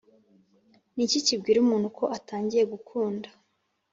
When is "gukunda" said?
2.73-3.29